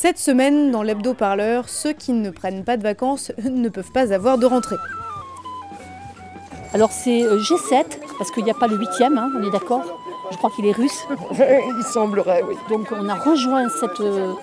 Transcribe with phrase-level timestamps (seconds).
[0.00, 4.38] Cette semaine, dans l'hebdo-parleur, ceux qui ne prennent pas de vacances ne peuvent pas avoir
[4.38, 4.76] de rentrée.
[6.72, 7.84] Alors c'est euh, G7,
[8.16, 9.82] parce qu'il n'y a pas le huitième, hein, on est d'accord?
[10.30, 11.04] Je crois qu'il est russe.
[11.32, 12.54] Il semblerait, oui.
[12.70, 14.34] Donc on a rejoint cette euh,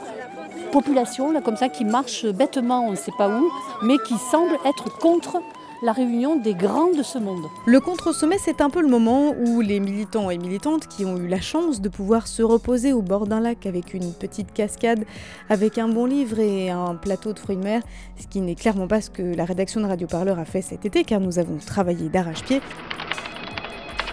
[0.74, 3.50] population, là, comme ça, qui marche bêtement, on ne sait pas où,
[3.82, 5.38] mais qui semble être contre
[5.82, 7.46] la réunion des grands de ce monde.
[7.66, 11.28] Le contre-sommet, c'est un peu le moment où les militants et militantes qui ont eu
[11.28, 15.06] la chance de pouvoir se reposer au bord d'un lac avec une petite cascade,
[15.50, 17.82] avec un bon livre et un plateau de fruits de mer,
[18.20, 20.86] ce qui n'est clairement pas ce que la rédaction de Radio Parleur a fait cet
[20.86, 22.62] été, car nous avons travaillé d'arrache-pied.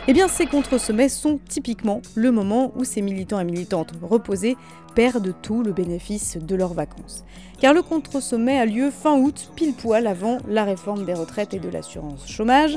[0.09, 4.57] Eh bien, ces contre-sommets sont typiquement le moment où ces militants et militantes reposés
[4.97, 7.25] perdent tout le bénéfice de leurs vacances.
[7.61, 11.61] Car le contre-sommet a lieu fin août, pile poil avant la réforme des retraites et
[11.61, 12.77] de l'assurance chômage.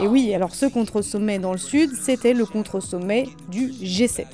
[0.00, 4.24] et oui, alors ce contre-sommet dans le sud, c'était le contre-sommet du G7.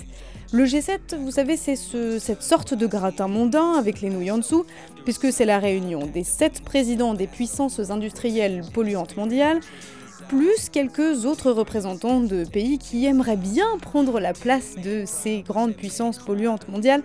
[0.53, 4.37] Le G7, vous savez, c'est ce- cette sorte de gratin mondain avec les nouilles en
[4.39, 4.67] dessous,
[5.05, 9.61] puisque c'est la réunion des sept présidents des puissances industrielles polluantes mondiales,
[10.28, 15.75] plus quelques autres représentants de pays qui aimeraient bien prendre la place de ces grandes
[15.75, 17.03] puissances polluantes mondiales,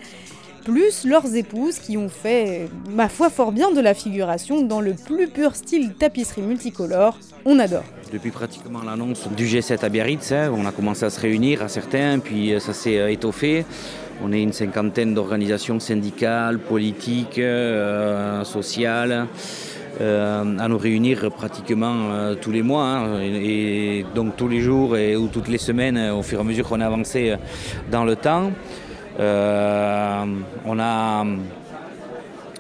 [0.64, 4.94] plus leurs épouses qui ont fait, ma foi, fort bien de la figuration dans le
[4.94, 7.18] plus pur style tapisserie multicolore.
[7.45, 7.86] On adore.
[8.12, 11.70] Depuis pratiquement l'annonce du G7 à Biarritz, hein, on a commencé à se réunir à
[11.70, 13.66] certains, puis euh, ça s'est euh, étoffé.
[14.22, 19.28] On est une cinquantaine d'organisations syndicales, politiques, euh, sociales,
[20.00, 22.84] euh, à nous réunir pratiquement euh, tous les mois.
[22.84, 26.42] hein, et, donc tous les jours et, ou toutes les semaines, euh, au fur et
[26.42, 27.36] à mesure qu'on a avancé
[27.92, 28.52] dans le temps.
[29.20, 31.26] On a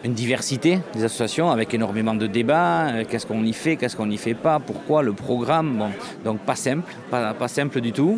[0.03, 3.03] une diversité des associations avec énormément de débats.
[3.07, 5.77] Qu'est-ce qu'on y fait, qu'est-ce qu'on n'y fait pas, pourquoi le programme.
[5.77, 5.89] Bon,
[6.23, 8.17] donc pas simple, pas simple du tout.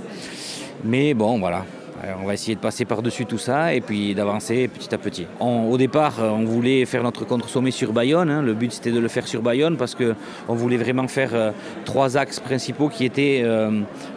[0.85, 1.65] Mais bon, voilà.
[2.03, 5.27] Euh, On va essayer de passer par-dessus tout ça et puis d'avancer petit à petit.
[5.39, 8.29] Au départ, euh, on voulait faire notre contre-sommet sur Bayonne.
[8.29, 8.41] hein.
[8.41, 11.51] Le but, c'était de le faire sur Bayonne parce qu'on voulait vraiment faire euh,
[11.85, 13.43] trois axes principaux qui étaient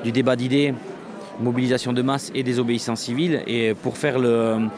[0.04, 0.75] du débat d'idées,
[1.41, 3.42] mobilisation de masse et désobéissance civile.
[3.47, 4.69] Et pour faire le,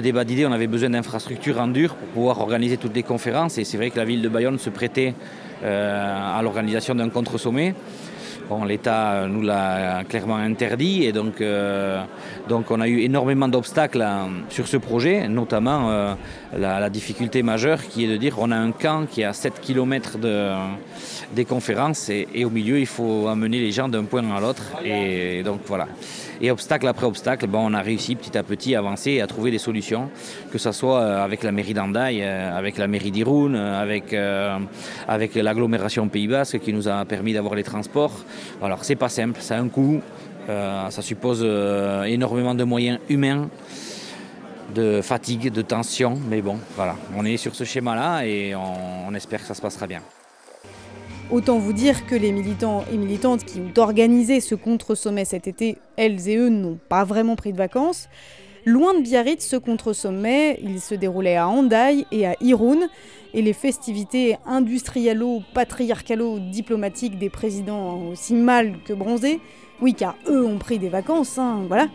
[0.00, 3.58] débat d'idées, on avait besoin d'infrastructures en dur pour pouvoir organiser toutes les conférences.
[3.58, 5.14] Et c'est vrai que la ville de Bayonne se prêtait
[5.64, 7.74] à l'organisation d'un contre-sommet.
[8.66, 12.02] L'État nous l'a clairement interdit et donc, euh,
[12.48, 14.04] donc on a eu énormément d'obstacles
[14.48, 16.14] sur ce projet, notamment euh,
[16.56, 19.60] la, difficulté majeure qui est de dire on a un camp qui est à 7
[19.60, 20.52] km de,
[21.34, 25.42] des conférences et, au milieu il faut amener les gens d'un point à l'autre et
[25.42, 25.88] donc voilà.
[26.40, 29.26] Et obstacle après obstacle, bon, on a réussi petit à petit à avancer et à
[29.26, 30.10] trouver des solutions,
[30.52, 34.14] que ce soit euh, avec la mairie d'Andaï, avec la mairie d'Irun, avec,
[35.08, 38.12] avec l'agglomération Pays Basque qui nous a permis d'avoir les transports.
[38.62, 40.00] Alors c'est pas simple, ça a un coût,
[40.48, 43.48] euh, ça suppose euh, énormément de moyens humains,
[44.74, 49.40] de fatigue, de tension, mais bon, voilà, on est sur ce schéma-là et on, espère
[49.40, 50.02] que ça se passera bien.
[51.30, 55.78] Autant vous dire que les militants et militantes qui ont organisé ce contre-sommet cet été,
[55.96, 58.08] elles et eux n'ont pas vraiment pris de vacances.
[58.64, 62.88] Loin de Biarritz, ce contre-sommet, il se déroulait à Hendaye et à Irun,
[63.36, 69.40] et les festivités industrialo-patriarcalo-diplomatiques des présidents aussi mal que bronzés,
[69.82, 71.86] oui car eux ont pris des vacances, hein, voilà,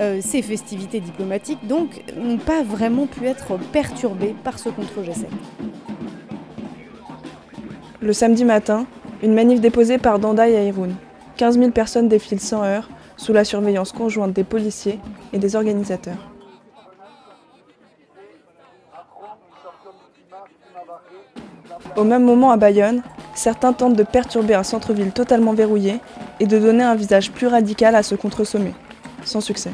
[0.00, 5.26] euh, ces festivités diplomatiques donc n'ont pas vraiment pu être perturbées par ce contre-G7.
[8.00, 8.86] Le samedi matin,
[9.22, 10.90] une manif déposée par Dandaï à Irun.
[11.36, 14.98] 15 000 personnes défilent sans heure, sous la surveillance conjointe des policiers
[15.32, 16.27] et des organisateurs.
[21.98, 23.02] Au même moment à Bayonne,
[23.34, 25.98] certains tentent de perturber un centre-ville totalement verrouillé
[26.38, 28.72] et de donner un visage plus radical à ce contre-sommet.
[29.24, 29.72] Sans succès.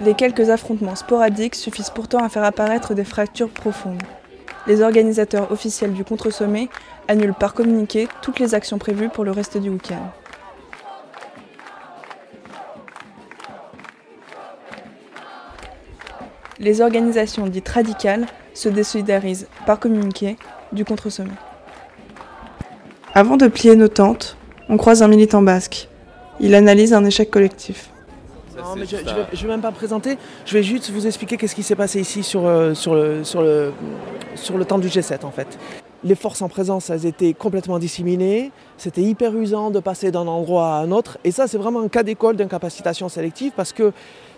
[0.00, 4.04] Les quelques affrontements sporadiques suffisent pourtant à faire apparaître des fractures profondes.
[4.68, 6.68] Les organisateurs officiels du contre-sommet
[7.08, 10.12] annulent par communiqué toutes les actions prévues pour le reste du week-end.
[16.64, 18.24] Les organisations dites radicales
[18.54, 20.38] se désolidarisent par communiqué
[20.72, 21.36] du contre-sommet.
[23.12, 24.38] Avant de plier nos tentes,
[24.70, 25.90] on croise un militant basque.
[26.40, 27.90] Il analyse un échec collectif.
[28.56, 28.96] Ça Non, mais je,
[29.34, 30.16] je, vais, même pas présenter.
[30.46, 33.42] Je vais juste vous expliquer qu'est-ce qui s'est passé ici sur, euh, sur, le, sur,
[33.42, 33.74] le,
[34.34, 35.58] sur le temps du G7 en fait.
[36.02, 38.52] Les forces en présence, elles étaient complètement disséminées.
[38.78, 41.18] C'était hyper usant de passer d'un endroit à un autre.
[41.24, 43.92] Et ça, c'est vraiment un cas d'école d'incapacitation sélective parce que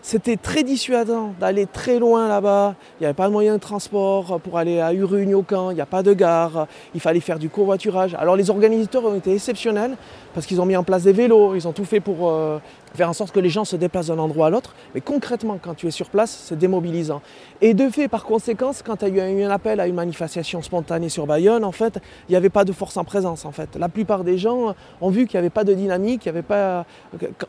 [0.07, 2.77] c'était très dissuadant d'aller très loin là-bas.
[3.01, 5.75] Il n'y avait pas de moyen de transport pour aller à Urugne au camp, il
[5.75, 8.15] n'y a pas de gare, il fallait faire du covoiturage.
[8.15, 9.97] Alors les organisateurs ont été exceptionnels
[10.33, 12.59] parce qu'ils ont mis en place des vélos, ils ont tout fait pour euh,
[12.97, 14.75] faire en sorte que les gens se déplacent d'un endroit à l'autre.
[14.95, 17.23] Mais concrètement, quand tu es sur place, c'est démobilisant.
[17.61, 20.63] Et de fait, par conséquence, quand il y a eu un appel à une manifestation
[20.63, 21.99] spontanée sur Bayonne, en fait,
[22.29, 23.45] il n'y avait pas de force en présence.
[23.45, 23.77] En fait.
[23.77, 26.43] La plupart des gens ont vu qu'il n'y avait pas de dynamique, il y avait
[26.43, 26.85] pas,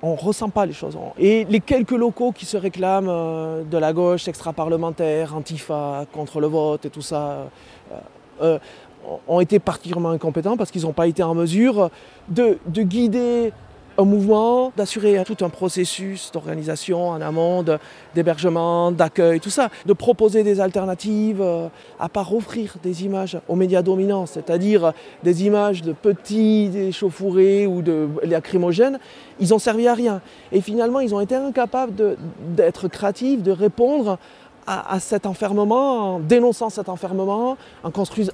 [0.01, 0.97] on ne ressent pas les choses.
[1.17, 6.47] Et les quelques locaux qui se réclament euh, de la gauche extra-parlementaire, antifa, contre le
[6.47, 7.49] vote et tout ça,
[7.91, 7.95] euh,
[8.41, 8.59] euh,
[9.27, 11.89] ont été particulièrement incompétents parce qu'ils n'ont pas été en mesure
[12.29, 13.53] de, de guider
[13.97, 17.65] un mouvement, d'assurer tout un processus d'organisation en amont,
[18.13, 21.67] d'hébergement, d'accueil, tout ça, de proposer des alternatives, euh,
[21.99, 27.81] à part offrir des images aux médias dominants, c'est-à-dire des images de petits échauffourés ou
[27.81, 28.99] de lacrymogènes,
[29.39, 30.21] ils ont servi à rien.
[30.51, 32.17] Et finalement, ils ont été incapables
[32.55, 34.17] d'être créatifs, de répondre
[34.67, 37.91] à, cet enfermement, en dénonçant cet enfermement, en,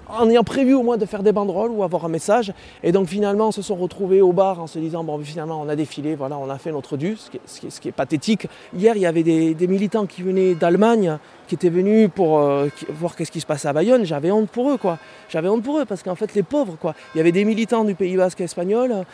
[0.09, 2.53] en ayant prévu au moins de faire des banderoles ou avoir un message.
[2.81, 5.69] Et donc finalement, on se sont retrouvés au bar en se disant, bon, finalement, on
[5.69, 8.47] a défilé, voilà, on a fait notre dû, ce qui est, pathétique.
[8.75, 12.67] Hier, il y avait des, des militants qui venaient d'Allemagne, qui étaient venus pour euh,
[12.89, 14.05] voir qu'est-ce qui se passait à Bayonne.
[14.05, 14.97] J'avais honte pour eux, quoi.
[15.29, 16.95] J'avais honte pour eux, parce qu'en fait, les pauvres, quoi.
[17.13, 19.05] Il y avait des militants du Pays Basque espagnol,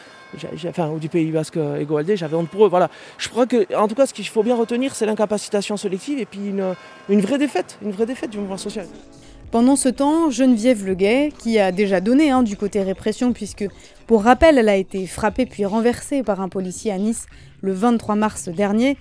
[0.67, 2.69] enfin, ou du Pays Basque égoaldé, j'avais honte pour eux.
[2.69, 2.89] Voilà.
[3.17, 6.25] Je crois que, en tout cas, ce qu'il faut bien retenir, c'est l'incapacitation sélective et
[6.25, 6.75] puis une,
[7.09, 8.85] une vraie défaite, une vraie défaite du mouvement social.
[9.51, 13.65] Pendant ce temps, Geneviève Leguet, qui a déjà donné hein, du côté répression, puisque
[14.05, 17.25] pour rappel, elle a été frappée puis renversée par un policier à Nice
[17.61, 18.95] le 23 mars dernier.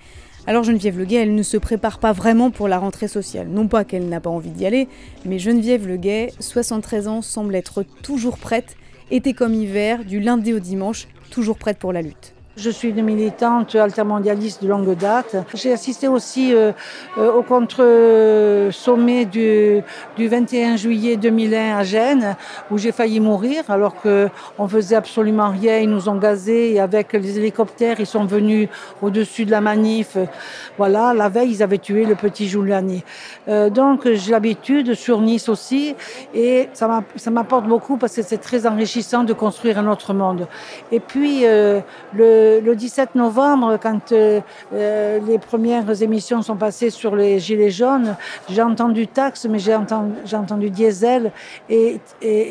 [0.47, 3.47] Alors Geneviève Leguet, elle ne se prépare pas vraiment pour la rentrée sociale.
[3.47, 4.87] Non pas qu'elle n'a pas envie d'y aller,
[5.23, 8.75] mais Geneviève Leguet, 73 ans, semble être toujours prête,
[9.11, 12.33] été comme hiver, du lundi au dimanche, toujours prête pour la lutte.
[12.61, 15.37] Je suis une militante altermondialiste de longue date.
[15.53, 16.73] J'ai assisté aussi euh,
[17.17, 19.81] euh, au contre-sommet du,
[20.17, 22.35] du 21 juillet 2001 à Gênes,
[22.69, 25.77] où j'ai failli mourir, alors qu'on faisait absolument rien.
[25.77, 28.67] Ils nous ont gazés et avec les hélicoptères, ils sont venus
[29.01, 30.17] au-dessus de la manif.
[30.77, 33.05] Voilà, la veille, ils avaient tué le petit Giuliani.
[33.47, 35.95] Euh, donc, j'ai l'habitude sur Nice aussi,
[36.33, 40.47] et ça m'apporte beaucoup parce que c'est très enrichissant de construire un autre monde.
[40.91, 41.79] Et puis, euh,
[42.61, 44.41] le le 17 novembre, quand euh,
[44.73, 48.15] euh, les premières émissions sont passées sur les Gilets jaunes,
[48.47, 51.31] j'ai entendu taxe, mais j'ai entendu, diesel.
[51.67, 51.99] Et,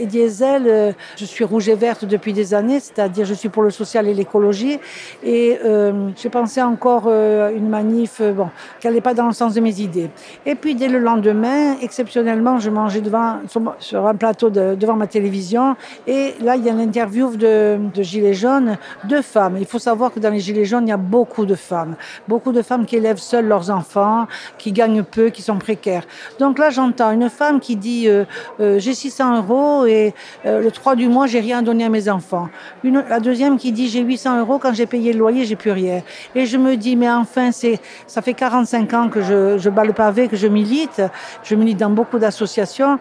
[0.07, 3.71] diesel, euh, je suis rouge et verte depuis des années, c'est-à-dire je suis pour le
[3.71, 4.81] social et l'écologie.
[5.23, 8.49] Et euh, j'ai pensé encore une manif bon,
[8.81, 10.11] qui n'allait pas dans le sens de mes idées.
[10.47, 13.37] Et puis dès le lendemain, exceptionnellement, je mangeais devant,
[13.79, 15.77] sur, un plateau de, devant ma télévision.
[16.09, 19.57] Et là, il y a une interview de, de Gilets jaunes, deux femmes.
[19.79, 21.97] Savoir que dans les Gilets jaunes, il y a beaucoup de femmes.
[22.27, 24.27] Beaucoup de femmes qui élèvent seules leurs enfants,
[24.59, 26.05] qui gagnent peu, qui sont précaires.
[26.39, 28.25] Donc là, j'entends une femme qui dit euh,
[28.61, 30.15] euh, J'ai 600 euros et
[30.47, 32.49] euh, le 3 du mois, j'ai rien donné à mes enfants.
[32.85, 36.03] La deuxième qui dit J'ai 800 euros, quand j'ai payé le loyer, j'ai plus rien.
[36.35, 39.85] Et je me dis Mais enfin, c'est ça fait 45 ans que je, je bats
[39.85, 41.03] le pavé, que je milite.
[41.43, 42.99] Je milite dans beaucoup d'associations.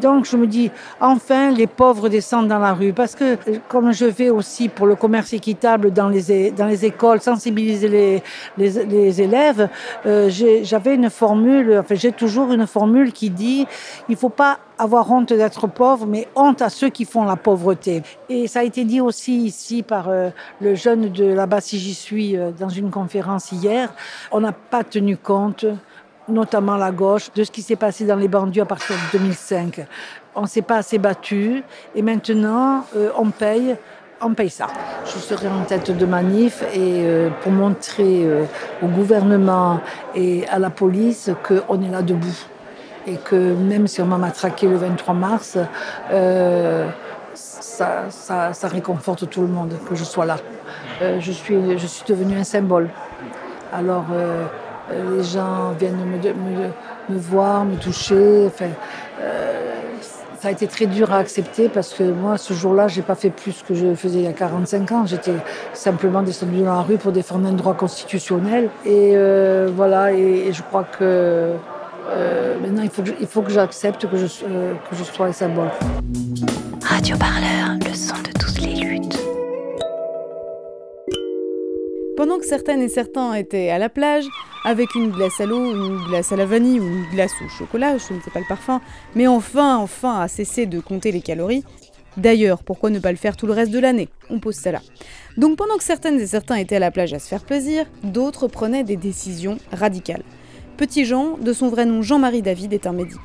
[0.00, 2.92] Donc je me dis Enfin, les pauvres descendent dans la rue.
[2.92, 3.38] Parce que,
[3.68, 6.19] comme je vais aussi pour le commerce équitable dans les
[6.56, 8.22] dans les écoles, sensibiliser
[8.56, 9.68] les, élèves,
[10.06, 10.30] euh,
[10.62, 13.66] j'avais une formule, enfin j'ai toujours une formule qui dit
[14.08, 18.02] il faut pas avoir honte d'être pauvre, mais honte à ceux qui font la pauvreté.
[18.28, 21.94] Et ça a été dit aussi ici par euh, le jeune de là-bas, si j'y
[21.94, 23.92] suis, euh, dans une conférence hier.
[24.32, 25.66] On n'a pas tenu compte
[26.28, 29.84] notamment la gauche, de ce qui s'est passé dans les banlieues à partir de 2005.
[30.36, 32.84] On ne s'est pas assez battu et maintenant
[33.18, 33.76] on paye
[34.22, 34.66] on paye ça.
[35.06, 38.44] Je serai en tête de manif et euh, pour montrer euh,
[38.82, 39.80] au gouvernement
[40.14, 42.46] et à la police qu'on est là debout
[43.06, 45.58] et que même si on m'a matraqué le 23 mars,
[46.12, 46.88] euh,
[47.34, 50.36] ça, réconforte tout le monde que je sois là.
[51.00, 51.56] Je, suis,
[52.06, 52.90] devenue un symbole.
[53.72, 54.04] Alors
[54.90, 58.48] les gens viennent me, me, voir, me toucher.
[58.48, 58.68] Enfin,
[60.40, 63.28] ça a été très dur à accepter parce que moi, ce jour-là, j'ai pas fait
[63.28, 65.04] plus que je faisais il y a 45 ans.
[65.06, 65.34] J'étais
[65.74, 68.70] simplement descendue dans la rue pour défendre un droit constitutionnel.
[68.86, 71.52] Et euh, voilà, et, je crois que
[72.10, 74.74] euh, maintenant, il faut que, j'accepte que, je, euh,
[75.12, 75.68] sois un symbole.
[76.82, 78.39] Radio Parleur, le son de
[82.20, 84.26] Pendant que certaines et certains étaient à la plage,
[84.66, 87.96] avec une glace à l'eau, une glace à la vanille ou une glace au chocolat,
[87.96, 88.82] je ne sais pas le parfum,
[89.14, 91.64] mais enfin, enfin, à cesser de compter les calories.
[92.18, 94.10] D'ailleurs, pourquoi ne pas le faire tout le reste de l'année?
[94.28, 94.82] On pose ça là.
[95.38, 98.48] Donc pendant que certaines et certains étaient à la plage à se faire plaisir, d'autres
[98.48, 100.24] prenaient des décisions radicales.
[100.76, 103.18] Petit Jean, de son vrai nom Jean-Marie David, est un médic.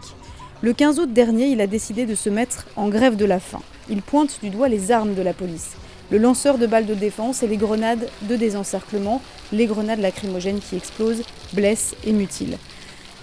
[0.62, 3.62] Le 15 août dernier, il a décidé de se mettre en grève de la faim.
[3.90, 5.76] Il pointe du doigt les armes de la police
[6.12, 9.22] le lanceur de balles de défense et les grenades de désencerclement,
[9.52, 12.58] les grenades lacrymogènes qui explosent, blessent et mutilent.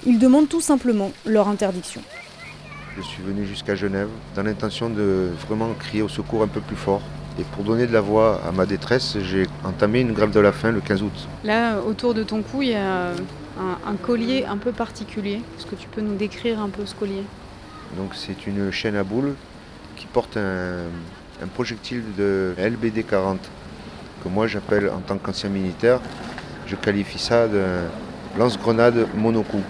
[0.05, 2.03] Il demande tout simplement leur interdiction.
[2.97, 6.77] Je suis venu jusqu'à Genève dans l'intention de vraiment crier au secours un peu plus
[6.77, 7.03] fort.
[7.39, 10.53] Et pour donner de la voix à ma détresse, j'ai entamé une grève de la
[10.53, 11.29] faim le 15 août.
[11.45, 15.41] Là, autour de ton cou, il y a un, un collier un peu particulier.
[15.57, 17.23] Est-ce que tu peux nous décrire un peu ce collier?
[17.97, 19.35] Donc c'est une chaîne à boules
[19.97, 20.85] qui porte un,
[21.43, 23.39] un projectile de LBD 40
[24.23, 26.01] que moi j'appelle en tant qu'ancien militaire,
[26.67, 27.63] je qualifie ça de
[28.39, 29.65] lance-grenade monocoup.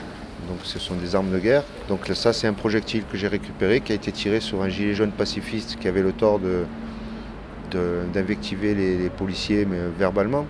[0.48, 1.62] Donc ce sont des armes de guerre.
[1.88, 4.94] Donc ça c'est un projectile que j'ai récupéré qui a été tiré sur un gilet
[4.94, 6.64] jaune pacifiste qui avait le tort de,
[8.12, 10.46] d'invectiver les, policiers mais verbalement.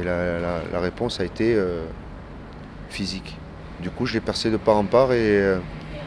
[0.00, 1.84] Et la, réponse a été euh,
[2.88, 3.36] physique.
[3.80, 5.58] Du coup je l'ai percé de part en part et euh,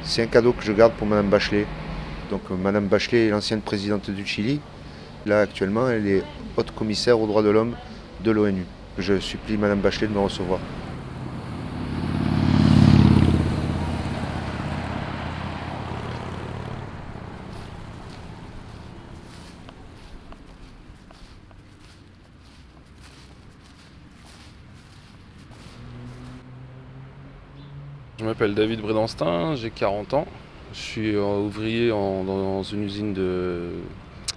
[0.04, 1.68] c'est un cadeau que je garde pour Madame Bachelet.
[2.30, 4.60] Donc euh, Madame Bachelet est l'ancienne présidente du Chili.
[5.26, 6.24] Là actuellement, elle est
[6.58, 7.76] haute commissaire aux droits de l'homme
[8.24, 8.66] de l'ONU.
[8.98, 10.60] Je supplie Madame Bachelet de me recevoir.
[28.20, 30.28] Je m'appelle David Brédanstin, j'ai 40 ans.
[30.74, 33.70] Je suis ouvrier dans une usine de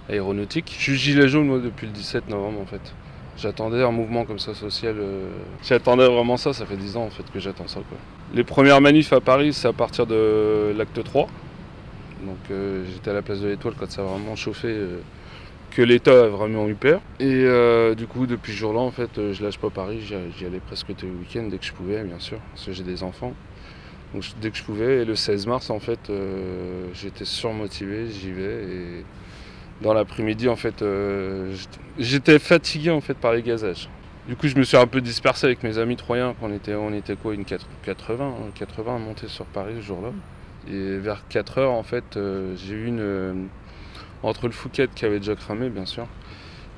[0.09, 0.75] aéronautique.
[0.77, 2.93] Je suis gilet jaune moi depuis le 17 novembre en fait.
[3.37, 4.95] J'attendais un mouvement comme ça social.
[4.97, 5.29] Euh,
[5.63, 7.79] j'attendais vraiment ça, ça fait 10 ans en fait que j'attends ça.
[8.33, 11.27] Les premières manifs à Paris, c'est à partir de l'acte 3.
[12.25, 15.01] Donc euh, j'étais à la place de l'étoile quand ça a vraiment chauffé, euh,
[15.69, 16.99] que l'État a vraiment eu peur.
[17.19, 17.45] Et
[17.95, 21.05] du coup, depuis ce jour-là, en fait, je lâche pas Paris, j'y allais presque tous
[21.05, 23.33] les week-ends dès que je pouvais, bien sûr, parce que j'ai des enfants.
[24.41, 28.63] Dès que je pouvais, et le 16 mars en fait, euh, j'étais surmotivé, j'y vais
[28.63, 29.05] et
[29.81, 31.53] dans l'après-midi en fait, euh,
[31.99, 33.89] j'étais fatigué en fait par les gazages.
[34.27, 36.35] Du coup, je me suis un peu dispersé avec mes amis troyens.
[36.41, 40.09] On était, on était quoi, une 80, 80 à monter sur Paris ce jour-là.
[40.69, 43.47] Et vers 4 heures en fait, euh, j'ai eu une
[44.23, 46.07] entre le Fouquet qui avait déjà cramé bien sûr.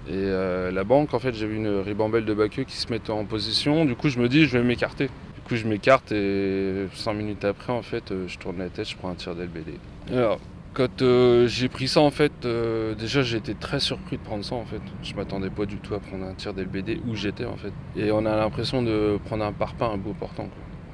[0.08, 3.26] Et la banque, en fait, j'ai vu une ribambelle de baqueux qui se mettent en
[3.26, 3.86] position.
[3.86, 5.10] Du coup, je me dis, je vais m'écarter
[5.56, 9.10] je m'écarte et 5 minutes après, en fait, euh, je tourne la tête, je prends
[9.10, 9.74] un tir d'LBD.
[10.12, 10.40] Alors,
[10.74, 14.44] quand euh, j'ai pris ça, en fait, euh, déjà j'ai été très surpris de prendre
[14.44, 14.82] ça, en fait.
[15.04, 17.74] Je m'attendais pas du tout à prendre un tir d'LBD où j'étais, en fait.
[17.96, 20.50] Et on a l'impression de prendre un parpaing, un beau portant,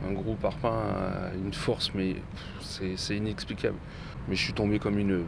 [0.08, 0.84] Un gros parpaing,
[1.44, 2.16] une force, mais
[2.62, 3.78] c'est inexplicable.
[4.28, 5.26] Mais je suis tombé comme une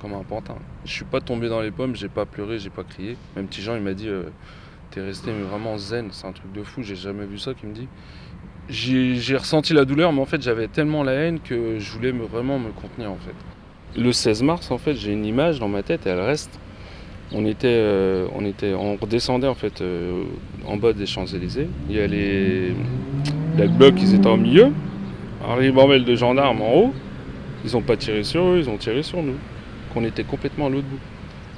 [0.00, 0.54] comme un pantin.
[0.84, 3.16] Je suis pas tombé dans les pommes, j'ai pas pleuré, j'ai pas crié.
[3.34, 4.08] Même petit Jean, il m'a dit
[4.90, 7.74] T'es resté vraiment zen, c'est un truc de fou, j'ai jamais vu ça, qu'il me
[7.74, 7.88] dit
[8.68, 12.58] j'ai ressenti la douleur, mais en fait j'avais tellement la haine que je voulais vraiment
[12.58, 13.34] me contenir en fait.
[13.96, 16.60] Le 16 mars, en fait, j'ai une image dans ma tête et elle reste.
[17.32, 20.24] On était, euh, on était, on redescendait en fait euh,
[20.66, 21.68] en bas des Champs-Élysées.
[21.88, 22.74] Il y a les,
[23.56, 24.68] les blocs, ils étaient au milieu.
[25.46, 26.94] Un ribambelle de gendarmes en haut.
[27.64, 29.36] Ils n'ont pas tiré sur eux, ils ont tiré sur nous.
[29.92, 31.00] Qu'on était complètement à l'autre bout.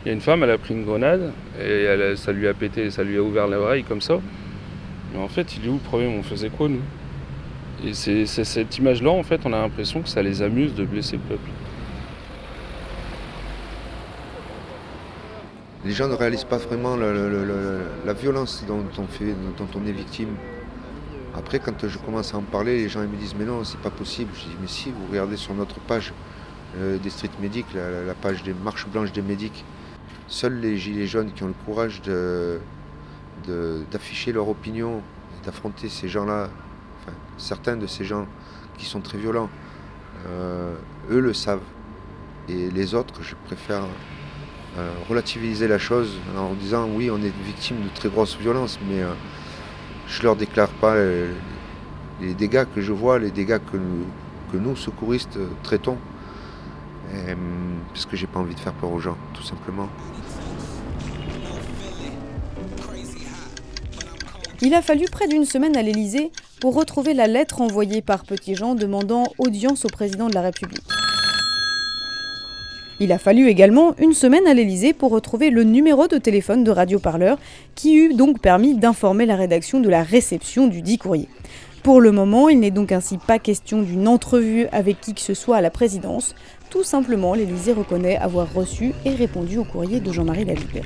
[0.04, 1.86] Il y a une femme, elle a pris une grenade et
[2.16, 4.18] ça lui a pété, ça lui a ouvert l'oreille comme ça.
[5.12, 6.80] Mais en fait, il est où le On faisait quoi nous?
[7.84, 11.16] Et c'est cette image-là, en fait, on a l'impression que ça les amuse de blesser
[11.16, 11.50] le peuple.
[15.84, 20.36] Les gens ne réalisent pas vraiment la violence dont on, est victime.
[21.34, 23.90] Après, quand je commence à en parler, les gens me disent Mais non, c'est pas
[23.90, 24.30] possible.
[24.34, 26.12] Je dis Mais si, vous regardez sur notre page
[26.76, 29.64] euh, des street medics, la, page des marches blanches des médics,
[30.26, 32.02] seuls les gilets jaunes qui ont le courage
[33.90, 35.00] d'afficher leur opinion,
[35.46, 36.50] d'affronter ces gens-là
[37.38, 38.26] certains de ces gens
[38.78, 39.48] qui sont très violents,
[40.26, 40.74] euh,
[41.10, 41.60] eux le savent.
[42.48, 43.84] Et les autres, je préfère
[44.78, 49.02] euh, relativiser la chose en disant oui, on est victime de très grosses violences, mais
[49.02, 49.12] euh,
[50.08, 50.96] je ne leur déclare pas
[52.20, 53.60] les, dégâts que je vois, les dégâts
[54.52, 55.98] que nous, secouristes, traitons.
[57.92, 59.88] parce que j'ai pas envie de faire peur aux gens, tout simplement.
[64.62, 68.54] Il a fallu près d'une semaine à l'Élysée pour retrouver la lettre envoyée par Petit
[68.54, 70.84] Jean demandant audience au président de la République.
[73.02, 76.70] Il a fallu également une semaine à l'Elysée pour retrouver le numéro de téléphone de
[76.70, 77.38] Radio Parleur,
[77.74, 81.28] qui eut donc permis d'informer la rédaction de la réception du dit courrier.
[81.82, 85.32] Pour le moment, il n'est donc ainsi pas question d'une entrevue avec qui que ce
[85.32, 86.34] soit à la présidence.
[86.68, 90.84] Tout simplement, l'Elysée reconnaît avoir reçu et répondu au courrier de Jean-Marie Lalibe.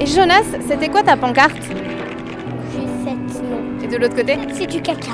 [0.00, 1.56] Et Jonas, c'était quoi ta pancarte
[2.72, 3.82] G7, non.
[3.82, 5.12] Et de l'autre côté C'est du caca.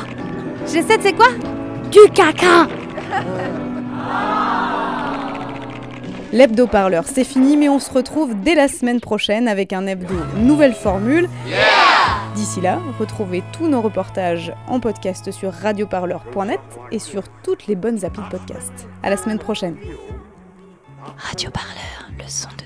[0.67, 1.29] G7, c'est quoi
[1.91, 2.69] Du caca
[6.33, 10.75] L'hebdo-parleur, c'est fini, mais on se retrouve dès la semaine prochaine avec un hebdo nouvelle
[10.75, 11.29] formule.
[12.35, 16.61] D'ici là, retrouvez tous nos reportages en podcast sur radioparleur.net
[16.93, 18.73] et sur toutes les bonnes applis de podcast.
[19.03, 19.77] À la semaine prochaine.
[21.17, 22.66] Radio Parleur, le son de.